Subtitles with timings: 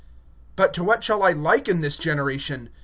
[0.57, 2.71] (16)But to what shall I liken this generation?